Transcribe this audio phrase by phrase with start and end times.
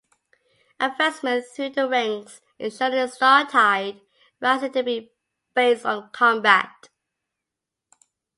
[0.79, 4.01] Advancement through the ranks is shown in Startide
[4.39, 5.11] Rising to be
[5.53, 6.89] based on combat.